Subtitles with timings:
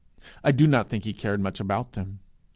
[0.43, 2.21] I do not think he cared much about them.